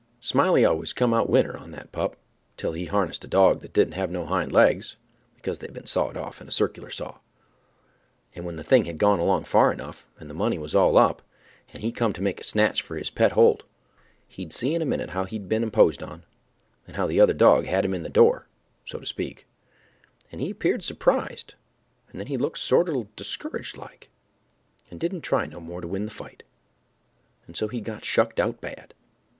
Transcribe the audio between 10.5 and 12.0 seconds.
was all up, and he